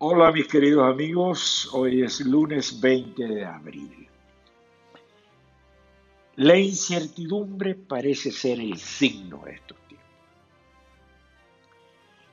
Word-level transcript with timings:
Hola 0.00 0.30
mis 0.30 0.46
queridos 0.46 0.88
amigos, 0.88 1.68
hoy 1.72 2.02
es 2.04 2.20
lunes 2.20 2.80
20 2.80 3.26
de 3.26 3.44
abril. 3.44 4.08
La 6.36 6.56
incertidumbre 6.56 7.74
parece 7.74 8.30
ser 8.30 8.60
el 8.60 8.78
signo 8.78 9.42
de 9.44 9.54
estos 9.54 9.76
tiempos. 9.88 10.08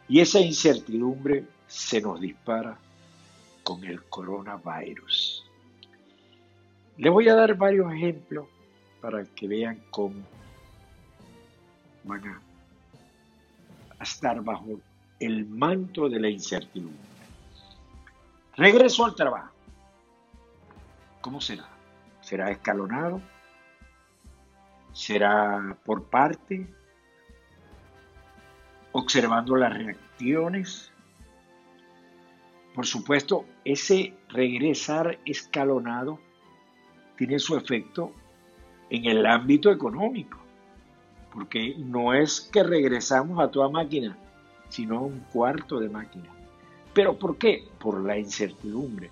Y 0.07 0.19
esa 0.19 0.39
incertidumbre 0.41 1.45
se 1.65 2.01
nos 2.01 2.21
dispara 2.21 2.77
con 3.63 3.83
el 3.83 4.03
coronavirus. 4.03 5.49
Les 6.97 7.11
voy 7.11 7.29
a 7.29 7.33
dar 7.33 7.55
varios 7.57 7.91
ejemplos 7.91 8.45
para 9.01 9.25
que 9.25 9.47
vean 9.47 9.81
cómo 9.89 10.21
van 12.03 12.27
a 12.27 14.03
estar 14.03 14.39
bajo 14.43 14.79
el 15.19 15.47
manto 15.47 16.07
de 16.07 16.19
la 16.19 16.29
incertidumbre. 16.29 17.14
Regreso 18.57 19.03
al 19.05 19.15
trabajo. 19.15 19.51
¿Cómo 21.19 21.41
será? 21.41 21.67
¿Será 22.21 22.51
escalonado? 22.51 23.21
¿Será 24.93 25.75
por 25.83 26.05
parte? 26.05 26.65
Observando 28.93 29.57
las 29.57 29.73
reacciones. 29.73 30.91
Por 32.73 32.85
supuesto, 32.85 33.45
ese 33.65 34.13
regresar 34.29 35.19
escalonado 35.25 36.19
tiene 37.17 37.39
su 37.39 37.57
efecto 37.57 38.11
en 38.89 39.05
el 39.05 39.25
ámbito 39.25 39.71
económico, 39.71 40.37
porque 41.33 41.75
no 41.77 42.13
es 42.13 42.41
que 42.53 42.63
regresamos 42.63 43.39
a 43.39 43.49
toda 43.49 43.69
máquina, 43.69 44.17
sino 44.69 44.97
a 44.97 45.01
un 45.01 45.19
cuarto 45.31 45.79
de 45.79 45.89
máquina. 45.89 46.34
¿Pero 46.95 47.19
por 47.19 47.37
qué? 47.37 47.65
Por 47.77 48.03
la 48.03 48.17
incertidumbre. 48.17 49.09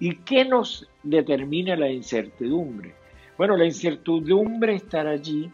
¿Y 0.00 0.16
qué 0.16 0.46
nos 0.46 0.88
determina 1.02 1.76
la 1.76 1.90
incertidumbre? 1.90 2.94
Bueno, 3.36 3.58
la 3.58 3.66
incertidumbre 3.66 4.74
estará 4.74 5.10
allí 5.10 5.50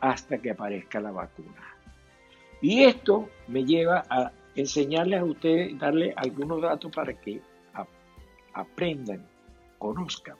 hasta 0.00 0.38
que 0.38 0.50
aparezca 0.50 0.98
la 0.98 1.10
vacuna. 1.10 1.74
Y 2.62 2.84
esto 2.84 3.28
me 3.48 3.64
lleva 3.64 4.04
a 4.08 4.32
enseñarles 4.54 5.20
a 5.20 5.24
ustedes, 5.24 5.78
darle 5.78 6.14
algunos 6.16 6.62
datos 6.62 6.90
para 6.90 7.12
que 7.12 7.42
aprendan, 8.54 9.24
conozcan. 9.78 10.36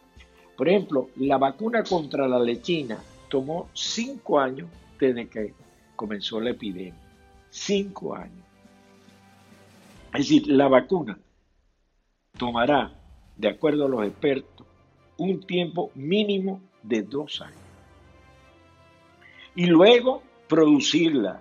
Por 0.57 0.69
ejemplo, 0.69 1.11
la 1.17 1.37
vacuna 1.37 1.85
contra 1.85 2.27
la 2.27 2.39
lechina 2.39 2.99
tomó 3.29 3.69
cinco 3.75 4.41
años 4.41 4.69
desde 4.99 5.29
que 5.29 5.53
comenzó 5.95 6.41
la 6.41 6.51
epidemia. 6.51 6.95
Cinco 7.51 8.15
años. 8.15 8.48
Es 10.13 10.21
decir, 10.21 10.47
la 10.49 10.69
vacuna 10.69 11.19
tomará, 12.37 12.93
de 13.37 13.49
acuerdo 13.49 13.87
a 13.87 13.89
los 13.89 14.07
expertos, 14.07 14.67
un 15.19 15.41
tiempo 15.41 15.91
mínimo 15.95 16.61
de 16.83 17.03
dos 17.03 17.41
años. 17.41 17.61
Y 19.55 19.67
luego 19.67 20.23
producirla, 20.49 21.41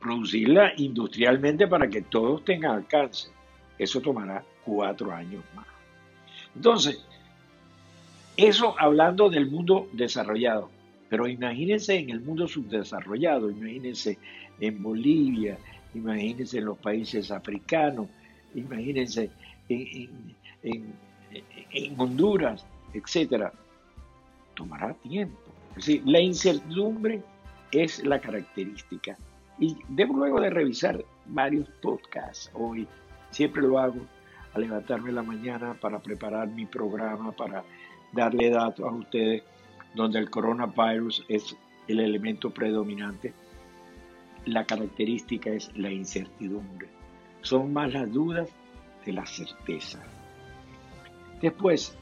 producirla 0.00 0.72
industrialmente 0.76 1.66
para 1.66 1.88
que 1.88 2.02
todos 2.02 2.44
tengan 2.44 2.72
alcance. 2.72 3.30
Eso 3.78 4.00
tomará 4.00 4.44
cuatro 4.64 5.12
años 5.12 5.44
más. 5.54 5.66
Entonces, 6.54 7.04
eso 8.36 8.74
hablando 8.78 9.30
del 9.30 9.50
mundo 9.50 9.88
desarrollado. 9.92 10.70
Pero 11.08 11.28
imagínense 11.28 11.94
en 11.96 12.10
el 12.10 12.20
mundo 12.20 12.48
subdesarrollado, 12.48 13.50
imagínense 13.50 14.18
en 14.60 14.82
Bolivia, 14.82 15.58
imagínense 15.94 16.58
en 16.58 16.66
los 16.66 16.78
países 16.78 17.30
africanos, 17.30 18.08
imagínense 18.54 19.30
en, 19.68 20.34
Honduras, 21.96 22.66
etcétera. 22.92 23.52
Tomará 24.54 24.92
tiempo. 24.94 25.38
Es 25.76 26.04
la 26.04 26.20
incertidumbre 26.20 27.22
es 27.72 28.04
la 28.04 28.20
característica. 28.20 29.16
Y 29.58 29.76
debo 29.88 30.16
luego 30.16 30.40
de 30.40 30.50
revisar 30.50 31.02
varios 31.26 31.68
podcasts 31.80 32.50
hoy, 32.54 32.86
siempre 33.30 33.62
lo 33.62 33.78
hago 33.78 34.00
al 34.54 34.62
levantarme 34.62 35.08
en 35.08 35.14
la 35.14 35.22
mañana 35.22 35.74
para 35.80 35.98
preparar 35.98 36.48
mi 36.48 36.66
programa, 36.66 37.32
para 37.32 37.64
darle 38.12 38.50
datos 38.50 38.86
a 38.86 38.94
ustedes, 38.94 39.42
donde 39.94 40.18
el 40.18 40.28
coronavirus 40.28 41.24
es 41.28 41.56
el 41.88 42.00
elemento 42.00 42.50
predominante 42.50 43.32
la 44.46 44.64
característica 44.64 45.50
es 45.50 45.70
la 45.76 45.90
incertidumbre. 45.90 46.88
Son 47.42 47.72
más 47.72 47.92
las 47.92 48.10
dudas 48.12 48.48
de 49.04 49.12
la 49.12 49.26
certeza. 49.26 50.02
Después, 51.40 51.96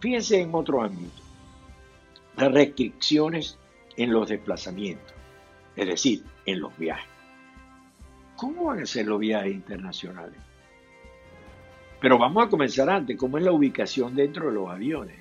fíjense 0.00 0.40
en 0.40 0.54
otro 0.54 0.82
ámbito. 0.82 1.22
Las 2.36 2.52
restricciones 2.52 3.58
en 3.96 4.12
los 4.12 4.28
desplazamientos, 4.28 5.14
es 5.76 5.86
decir, 5.86 6.24
en 6.46 6.60
los 6.60 6.76
viajes. 6.78 7.10
¿Cómo 8.36 8.64
van 8.64 8.80
a 8.80 8.86
ser 8.86 9.06
los 9.06 9.20
viajes 9.20 9.52
internacionales? 9.52 10.38
Pero 12.00 12.18
vamos 12.18 12.46
a 12.46 12.50
comenzar 12.50 12.90
antes. 12.90 13.16
¿Cómo 13.16 13.38
es 13.38 13.44
la 13.44 13.52
ubicación 13.52 14.16
dentro 14.16 14.46
de 14.46 14.52
los 14.52 14.68
aviones? 14.68 15.16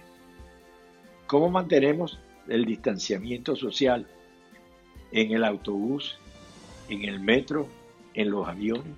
¿Cómo 1.28 1.50
mantenemos 1.50 2.20
el 2.48 2.66
distanciamiento 2.66 3.56
social 3.56 4.08
en 5.12 5.32
el 5.32 5.44
autobús, 5.44 6.18
en 6.92 7.06
el 7.06 7.20
metro, 7.22 7.68
en 8.14 8.30
los 8.30 8.48
aviones? 8.48 8.94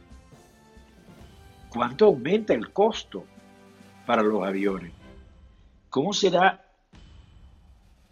¿Cuánto 1.69 2.05
aumenta 2.05 2.53
el 2.53 2.73
costo 2.73 3.23
para 4.05 4.23
los 4.23 4.43
aviones? 4.43 4.91
¿Cómo 5.89 6.11
será 6.11 6.65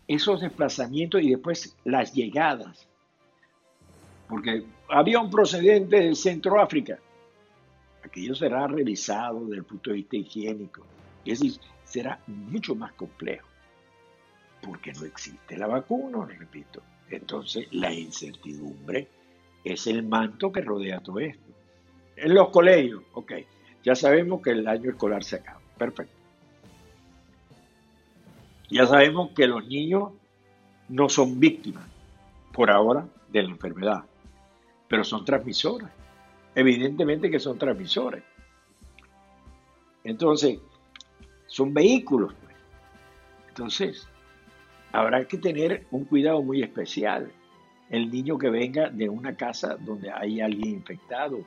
esos 0.07 0.41
desplazamientos 0.41 1.21
y 1.21 1.31
después 1.31 1.75
las 1.83 2.13
llegadas? 2.13 2.87
Porque 4.29 4.63
un 5.19 5.29
procedente 5.31 5.97
del 5.97 6.15
Centro 6.15 6.61
África. 6.61 6.99
Aquello 8.03 8.35
será 8.35 8.67
revisado 8.67 9.41
desde 9.45 9.57
el 9.57 9.63
punto 9.63 9.89
de 9.89 9.95
vista 9.97 10.17
higiénico. 10.17 10.85
Es 11.25 11.39
decir, 11.39 11.59
será 11.85 12.19
mucho 12.27 12.75
más 12.75 12.93
complejo. 12.93 13.47
Porque 14.61 14.93
no 14.93 15.05
existe 15.05 15.57
la 15.57 15.67
vacuna, 15.67 16.25
repito. 16.25 16.81
Entonces, 17.09 17.67
la 17.71 17.91
incertidumbre 17.91 19.09
es 19.63 19.88
el 19.88 20.03
manto 20.03 20.51
que 20.51 20.61
rodea 20.61 20.99
todo 20.99 21.19
esto. 21.19 21.44
En 22.16 22.33
los 22.33 22.49
colegios, 22.49 23.03
ok, 23.13 23.33
ya 23.83 23.95
sabemos 23.95 24.41
que 24.41 24.51
el 24.51 24.67
año 24.67 24.91
escolar 24.91 25.23
se 25.23 25.38
acaba, 25.38 25.59
perfecto. 25.77 26.13
Ya 28.69 28.85
sabemos 28.85 29.31
que 29.31 29.47
los 29.47 29.67
niños 29.67 30.11
no 30.88 31.09
son 31.09 31.39
víctimas, 31.39 31.85
por 32.53 32.69
ahora, 32.69 33.05
de 33.29 33.44
la 33.44 33.49
enfermedad, 33.49 34.03
pero 34.88 35.03
son 35.03 35.25
transmisores. 35.25 35.89
Evidentemente 36.53 37.31
que 37.31 37.39
son 37.39 37.57
transmisores. 37.57 38.23
Entonces, 40.03 40.59
son 41.47 41.73
vehículos. 41.73 42.33
Pues. 42.33 42.55
Entonces, 43.49 44.07
habrá 44.91 45.25
que 45.25 45.38
tener 45.38 45.85
un 45.91 46.05
cuidado 46.05 46.41
muy 46.41 46.61
especial 46.61 47.31
el 47.91 48.09
niño 48.09 48.38
que 48.38 48.50
venga 48.50 48.90
de 48.90 49.09
una 49.09 49.35
casa 49.35 49.75
donde 49.75 50.09
hay 50.09 50.40
alguien 50.40 50.75
infectado 50.75 51.41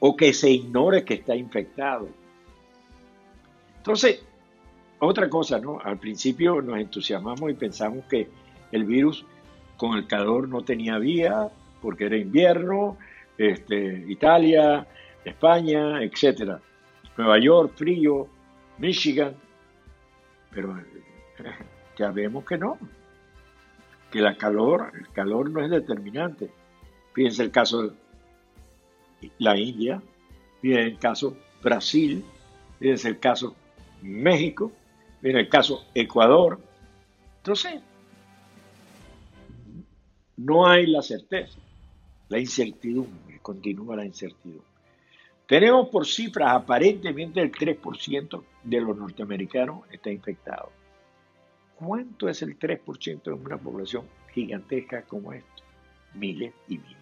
o 0.00 0.16
que 0.16 0.32
se 0.32 0.50
ignore 0.50 1.04
que 1.04 1.14
está 1.14 1.36
infectado. 1.36 2.08
Entonces, 3.76 4.24
otra 4.98 5.28
cosa, 5.28 5.58
¿no? 5.58 5.78
Al 5.84 5.98
principio 5.98 6.62
nos 6.62 6.78
entusiasmamos 6.78 7.50
y 7.50 7.54
pensamos 7.54 8.04
que 8.06 8.28
el 8.72 8.84
virus 8.84 9.24
con 9.76 9.98
el 9.98 10.06
calor 10.06 10.48
no 10.48 10.62
tenía 10.62 10.98
vía 10.98 11.50
porque 11.82 12.06
era 12.06 12.16
invierno, 12.16 12.96
este, 13.36 14.04
Italia, 14.08 14.86
España, 15.24 16.02
etc. 16.02 16.58
Nueva 17.18 17.38
York, 17.38 17.74
frío, 17.76 18.28
Michigan, 18.78 19.34
pero 20.50 20.74
ya 21.98 22.10
vemos 22.10 22.44
que 22.46 22.56
no, 22.56 22.78
que 24.12 24.20
la 24.20 24.36
calor, 24.36 24.92
el 24.94 25.08
calor 25.08 25.50
no 25.50 25.64
es 25.64 25.70
determinante. 25.70 26.50
Fíjense 27.14 27.42
el 27.42 27.50
caso 27.50 27.88
de 27.88 27.92
la 29.38 29.58
India, 29.58 30.00
fíjense 30.60 30.82
el 30.82 30.98
caso 30.98 31.36
Brasil, 31.62 32.22
fíjense 32.78 33.08
el 33.08 33.18
caso 33.18 33.56
México, 34.02 34.70
fíjense 35.20 35.40
el 35.40 35.48
caso 35.48 35.84
Ecuador. 35.94 36.60
Entonces, 37.38 37.80
no 40.36 40.66
hay 40.66 40.86
la 40.86 41.02
certeza, 41.02 41.58
la 42.28 42.38
incertidumbre, 42.38 43.38
continúa 43.40 43.96
la 43.96 44.04
incertidumbre. 44.04 44.66
Tenemos 45.46 45.88
por 45.88 46.06
cifras 46.06 46.52
aparentemente 46.54 47.40
el 47.40 47.50
3% 47.50 48.42
de 48.62 48.80
los 48.80 48.96
norteamericanos 48.96 49.80
está 49.90 50.10
infectado. 50.10 50.70
¿Cuánto 51.76 52.28
es 52.28 52.42
el 52.42 52.58
3% 52.58 53.26
en 53.26 53.32
una 53.32 53.58
población 53.58 54.06
gigantesca 54.32 55.02
como 55.02 55.32
esto? 55.32 55.62
Miles 56.14 56.52
y 56.68 56.78
miles. 56.78 56.96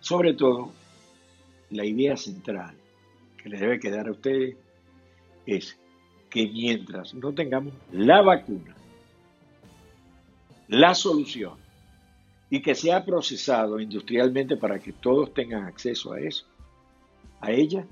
Sobre 0.00 0.34
todo 0.34 0.72
la 1.70 1.84
idea 1.84 2.16
central 2.16 2.74
que 3.36 3.48
le 3.48 3.58
debe 3.58 3.80
quedar 3.80 4.08
a 4.08 4.12
ustedes 4.12 4.56
es 5.46 5.78
que 6.28 6.46
mientras 6.46 7.14
no 7.14 7.32
tengamos 7.32 7.74
la 7.90 8.22
vacuna, 8.22 8.74
la 10.68 10.94
solución, 10.94 11.58
y 12.50 12.60
que 12.60 12.74
sea 12.74 13.04
procesado 13.04 13.78
industrialmente 13.78 14.56
para 14.56 14.80
que 14.80 14.92
todos 14.92 15.32
tengan 15.32 15.64
acceso 15.64 16.12
a 16.12 16.20
eso, 16.20 16.44
a 17.40 17.52
ella, 17.52 17.86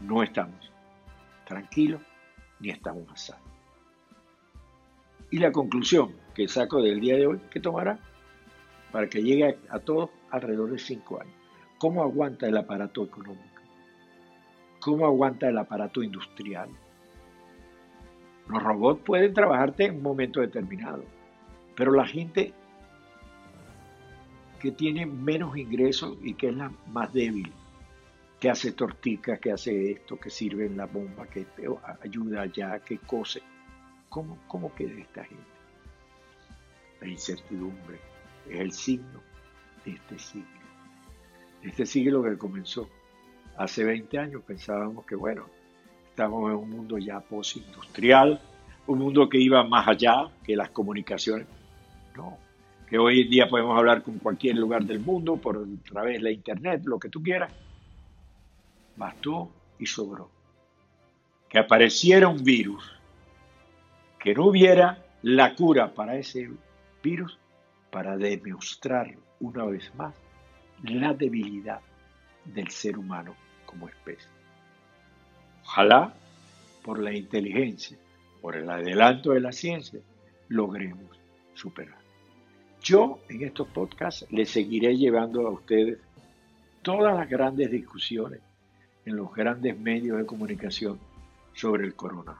no 0.00 0.22
estamos 0.22 0.70
tranquilos 1.46 2.00
ni 2.60 2.70
estamos 2.70 3.10
a 3.10 3.16
salvo. 3.16 3.44
Y 5.30 5.38
la 5.38 5.52
conclusión 5.52 6.14
que 6.34 6.48
saco 6.48 6.82
del 6.82 7.00
día 7.00 7.16
de 7.16 7.26
hoy, 7.26 7.40
¿qué 7.50 7.60
tomará? 7.60 7.98
Para 8.92 9.08
que 9.08 9.22
llegue 9.22 9.58
a, 9.70 9.76
a 9.76 9.78
todos 9.80 10.10
alrededor 10.30 10.70
de 10.70 10.78
cinco 10.78 11.20
años. 11.20 11.34
¿Cómo 11.78 12.02
aguanta 12.02 12.46
el 12.46 12.56
aparato 12.56 13.04
económico? 13.04 13.44
¿Cómo 14.80 15.06
aguanta 15.06 15.48
el 15.48 15.58
aparato 15.58 16.02
industrial? 16.02 16.68
Los 18.48 18.62
robots 18.62 19.02
pueden 19.04 19.32
trabajarte 19.32 19.84
en 19.84 19.96
un 19.96 20.02
momento 20.02 20.40
determinado, 20.40 21.04
pero 21.76 21.92
la 21.92 22.06
gente 22.06 22.52
que 24.58 24.72
tiene 24.72 25.06
menos 25.06 25.56
ingresos 25.56 26.18
y 26.22 26.34
que 26.34 26.48
es 26.48 26.56
la 26.56 26.72
más 26.92 27.12
débil, 27.12 27.52
que 28.40 28.48
hace 28.48 28.72
torticas, 28.72 29.38
que 29.38 29.52
hace 29.52 29.92
esto, 29.92 30.18
que 30.18 30.30
sirve 30.30 30.64
en 30.64 30.78
la 30.78 30.86
bomba, 30.86 31.26
que 31.26 31.46
ayuda 32.02 32.40
allá, 32.40 32.80
que 32.80 32.96
cose. 32.98 33.42
¿Cómo, 34.08 34.38
cómo 34.48 34.74
queda 34.74 34.98
esta 34.98 35.22
gente? 35.24 35.44
La 37.02 37.08
incertidumbre 37.08 38.00
es 38.48 38.60
el 38.60 38.72
signo 38.72 39.20
de 39.84 39.92
este 39.92 40.18
siglo. 40.18 40.60
Este 41.62 41.84
siglo 41.84 42.22
que 42.22 42.38
comenzó 42.38 42.88
hace 43.58 43.84
20 43.84 44.18
años 44.18 44.42
pensábamos 44.42 45.04
que, 45.04 45.14
bueno, 45.14 45.44
estamos 46.08 46.50
en 46.50 46.56
un 46.56 46.70
mundo 46.70 46.96
ya 46.96 47.20
postindustrial, 47.20 48.40
un 48.86 48.98
mundo 48.98 49.28
que 49.28 49.38
iba 49.38 49.62
más 49.64 49.86
allá 49.86 50.30
que 50.42 50.56
las 50.56 50.70
comunicaciones. 50.70 51.46
No, 52.16 52.38
que 52.88 52.98
hoy 52.98 53.20
en 53.20 53.30
día 53.30 53.48
podemos 53.48 53.78
hablar 53.78 54.02
con 54.02 54.18
cualquier 54.18 54.56
lugar 54.56 54.84
del 54.84 55.00
mundo 55.00 55.36
por 55.36 55.58
a 55.58 55.88
través 55.88 56.14
de 56.14 56.22
la 56.22 56.30
internet, 56.30 56.82
lo 56.86 56.98
que 56.98 57.10
tú 57.10 57.22
quieras. 57.22 57.52
Bastó 58.96 59.50
y 59.78 59.86
sobró. 59.86 60.30
Que 61.48 61.58
apareciera 61.58 62.28
un 62.28 62.42
virus, 62.44 62.92
que 64.18 64.34
no 64.34 64.46
hubiera 64.46 65.04
la 65.22 65.54
cura 65.54 65.92
para 65.92 66.16
ese 66.16 66.50
virus, 67.02 67.38
para 67.90 68.16
demostrar 68.16 69.16
una 69.40 69.64
vez 69.64 69.92
más 69.96 70.14
la 70.84 71.12
debilidad 71.12 71.80
del 72.44 72.68
ser 72.70 72.98
humano 72.98 73.34
como 73.66 73.88
especie. 73.88 74.28
Ojalá 75.64 76.14
por 76.82 76.98
la 76.98 77.12
inteligencia, 77.12 77.96
por 78.40 78.56
el 78.56 78.68
adelanto 78.70 79.32
de 79.32 79.40
la 79.40 79.52
ciencia, 79.52 80.00
logremos 80.48 81.18
superar. 81.54 81.98
Yo 82.82 83.20
en 83.28 83.42
estos 83.42 83.68
podcasts 83.68 84.26
les 84.30 84.50
seguiré 84.50 84.96
llevando 84.96 85.46
a 85.46 85.50
ustedes 85.50 85.98
todas 86.82 87.14
las 87.14 87.28
grandes 87.28 87.70
discusiones 87.70 88.40
en 89.10 89.16
los 89.16 89.34
grandes 89.34 89.78
medios 89.78 90.18
de 90.18 90.26
comunicación 90.26 90.98
sobre 91.52 91.84
el 91.84 91.94
corona. 91.94 92.36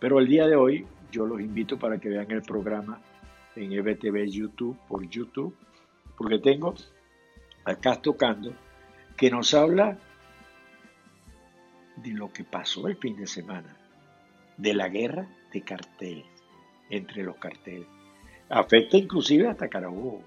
Pero 0.00 0.18
el 0.18 0.26
día 0.26 0.46
de 0.46 0.56
hoy 0.56 0.86
yo 1.10 1.24
los 1.24 1.40
invito 1.40 1.78
para 1.78 1.98
que 1.98 2.08
vean 2.08 2.30
el 2.30 2.42
programa 2.42 3.00
en 3.54 3.72
EBTV 3.72 4.28
YouTube 4.28 4.76
por 4.88 5.08
YouTube, 5.08 5.54
porque 6.18 6.40
tengo 6.40 6.74
acá 7.64 8.00
tocando 8.02 8.52
que 9.16 9.30
nos 9.30 9.54
habla 9.54 9.96
de 11.96 12.10
lo 12.10 12.32
que 12.32 12.42
pasó 12.42 12.88
el 12.88 12.96
fin 12.96 13.16
de 13.16 13.28
semana, 13.28 13.76
de 14.56 14.74
la 14.74 14.88
guerra 14.88 15.28
de 15.52 15.62
carteles, 15.62 16.26
entre 16.90 17.22
los 17.22 17.36
carteles. 17.36 17.86
Afecta 18.48 18.96
inclusive 18.96 19.48
hasta 19.48 19.68
Carabobo. 19.68 20.22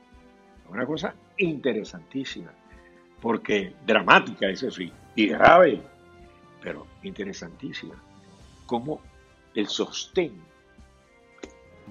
Una 0.70 0.86
cosa 0.86 1.14
interesantísima, 1.38 2.52
porque 3.22 3.74
dramática, 3.86 4.50
eso 4.50 4.70
sí, 4.72 4.92
y 5.16 5.28
grave, 5.28 5.82
pero 6.62 6.86
interesantísima. 7.04 7.96
Como 8.66 9.02
el 9.56 9.68
sostén 9.68 10.34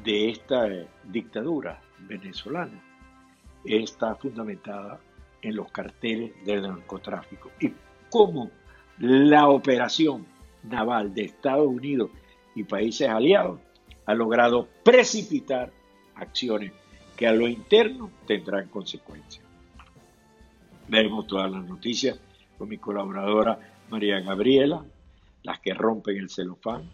de 0.04 0.30
esta 0.30 0.68
eh, 0.68 0.86
dictadura 1.04 1.80
venezolana 2.00 2.82
está 3.64 4.14
fundamentada 4.14 5.00
en 5.42 5.56
los 5.56 5.70
carteles 5.72 6.32
del 6.44 6.62
narcotráfico 6.62 7.50
y 7.60 7.72
cómo 8.10 8.50
la 8.98 9.48
operación 9.48 10.26
naval 10.62 11.14
de 11.14 11.24
Estados 11.24 11.66
Unidos 11.66 12.10
y 12.54 12.64
países 12.64 13.08
aliados 13.08 13.60
ha 14.06 14.14
logrado 14.14 14.68
precipitar 14.84 15.72
acciones 16.14 16.72
que 17.16 17.26
a 17.26 17.32
lo 17.32 17.48
interno 17.48 18.10
tendrán 18.26 18.68
consecuencias. 18.68 19.45
Veremos 20.88 21.26
todas 21.26 21.50
las 21.50 21.64
noticias 21.64 22.18
con 22.56 22.68
mi 22.68 22.78
colaboradora 22.78 23.58
María 23.90 24.20
Gabriela, 24.20 24.84
las 25.42 25.60
que 25.60 25.74
rompen 25.74 26.16
el 26.16 26.30
celofán. 26.30 26.88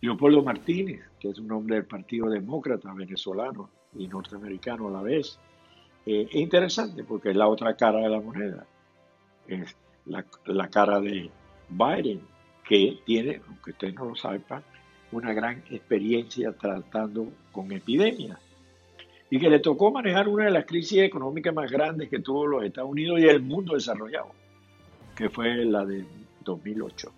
Leopoldo 0.00 0.42
Martínez, 0.42 1.02
que 1.18 1.28
es 1.30 1.38
un 1.38 1.50
hombre 1.52 1.76
del 1.76 1.84
Partido 1.84 2.28
Demócrata 2.28 2.92
venezolano 2.94 3.68
y 3.94 4.06
norteamericano 4.06 4.88
a 4.88 4.92
la 4.92 5.02
vez. 5.02 5.38
Eh, 6.06 6.28
es 6.30 6.34
interesante 6.36 7.04
porque 7.04 7.30
es 7.30 7.36
la 7.36 7.48
otra 7.48 7.76
cara 7.76 7.98
de 7.98 8.08
la 8.08 8.20
moneda. 8.20 8.66
Es 9.46 9.76
la, 10.06 10.68
cara 10.68 11.00
de 11.00 11.30
Biden, 11.68 12.22
que 12.64 13.00
tiene, 13.04 13.42
aunque 13.48 13.72
ustedes 13.72 13.94
no 13.94 14.06
lo 14.06 14.14
sepan, 14.14 14.62
una 15.12 15.32
gran 15.32 15.64
experiencia 15.70 16.52
tratando 16.52 17.28
con 17.50 17.72
epidemias 17.72 18.38
y 19.30 19.38
que 19.38 19.48
le 19.48 19.60
tocó 19.60 19.92
manejar 19.92 20.28
una 20.28 20.46
de 20.46 20.50
las 20.50 20.66
crisis 20.66 20.98
económicas 20.98 21.54
más 21.54 21.70
grandes 21.70 22.08
que 22.08 22.18
tuvo 22.18 22.46
los 22.46 22.64
Estados 22.64 22.90
Unidos 22.90 23.20
y 23.20 23.28
el 23.28 23.40
mundo 23.40 23.74
desarrollado, 23.74 24.32
que 25.14 25.30
fue 25.30 25.64
la 25.64 25.84
de 25.84 26.04
2008. 26.44 27.12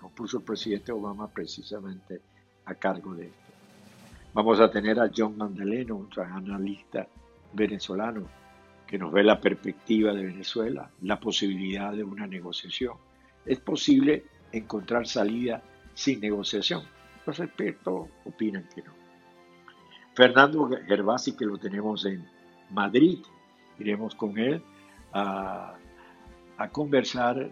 Nos 0.00 0.12
puso 0.12 0.38
el 0.38 0.44
presidente 0.44 0.90
Obama 0.90 1.28
precisamente 1.28 2.22
a 2.64 2.74
cargo 2.74 3.14
de 3.14 3.26
esto. 3.26 3.38
Vamos 4.32 4.58
a 4.58 4.70
tener 4.70 4.98
a 4.98 5.10
John 5.14 5.36
Mandeleno, 5.36 5.96
un 5.96 6.08
analista 6.18 7.06
venezolano, 7.52 8.26
que 8.86 8.98
nos 8.98 9.12
ve 9.12 9.22
la 9.22 9.40
perspectiva 9.40 10.12
de 10.12 10.24
Venezuela, 10.24 10.90
la 11.02 11.20
posibilidad 11.20 11.92
de 11.92 12.04
una 12.04 12.26
negociación. 12.26 12.94
Es 13.44 13.60
posible 13.60 14.24
encontrar 14.50 15.06
salida 15.06 15.62
sin 15.94 16.20
negociación. 16.20 16.82
Los 17.26 17.38
expertos 17.38 18.08
opinan 18.24 18.68
que 18.74 18.82
no. 18.82 19.03
Fernando 20.14 20.68
Gervasi, 20.86 21.36
que 21.36 21.44
lo 21.44 21.58
tenemos 21.58 22.04
en 22.06 22.24
Madrid, 22.70 23.18
iremos 23.78 24.14
con 24.14 24.38
él 24.38 24.62
a, 25.12 25.74
conversar 26.72 27.50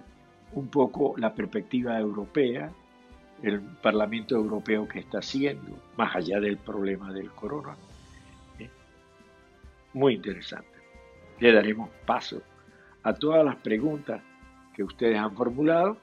un 0.53 0.69
poco 0.69 1.15
la 1.17 1.35
perspectiva 1.35 1.99
europea, 1.99 2.71
el 3.43 3.61
Parlamento 3.61 4.37
Europeo 4.37 4.87
que 4.87 5.01
está 5.01 5.19
haciendo, 5.19 5.77
más 5.97 6.15
allá 6.15 6.41
del 6.41 6.57
problema 6.57 7.13
del 7.13 7.31
corona. 7.33 7.77
¿eh? 8.59 8.71
Muy 9.93 10.15
interesante 10.15 10.73
le 11.43 11.53
daremos 11.53 11.91
paso 12.07 12.41
a 13.03 13.13
todas 13.13 13.45
las 13.45 13.57
preguntas 13.57 14.23
que 14.77 14.85
ustedes 14.85 15.19
han 15.19 15.35
formulado 15.35 15.97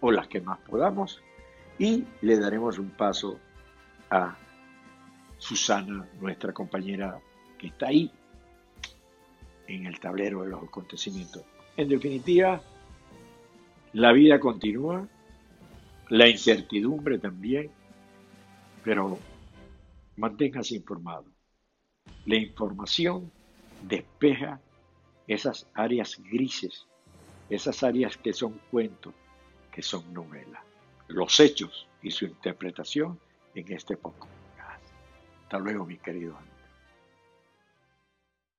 o 0.00 0.10
las 0.10 0.26
que 0.26 0.40
más 0.40 0.58
podamos 0.60 1.22
y 1.78 2.04
le 2.22 2.38
daremos 2.40 2.76
un 2.80 2.90
paso 2.90 3.38
a 4.10 4.36
Susana, 5.50 6.08
nuestra 6.20 6.52
compañera 6.52 7.20
que 7.58 7.66
está 7.66 7.88
ahí 7.88 8.08
en 9.66 9.84
el 9.84 9.98
tablero 9.98 10.42
de 10.44 10.50
los 10.50 10.62
acontecimientos. 10.62 11.42
En 11.76 11.88
definitiva, 11.88 12.62
la 13.94 14.12
vida 14.12 14.38
continúa, 14.38 15.08
la 16.08 16.28
incertidumbre 16.28 17.18
también, 17.18 17.68
pero 18.84 19.18
manténgase 20.18 20.76
informado. 20.76 21.24
La 22.26 22.36
información 22.36 23.32
despeja 23.82 24.60
esas 25.26 25.66
áreas 25.74 26.22
grises, 26.30 26.86
esas 27.48 27.82
áreas 27.82 28.16
que 28.16 28.32
son 28.32 28.60
cuentos, 28.70 29.14
que 29.72 29.82
son 29.82 30.14
novelas, 30.14 30.62
los 31.08 31.40
hechos 31.40 31.88
y 32.04 32.12
su 32.12 32.26
interpretación 32.26 33.18
en 33.56 33.72
este 33.72 33.96
poco. 33.96 34.28
Hasta 35.50 35.58
luego, 35.58 35.84
mi 35.84 35.98
querido 35.98 36.38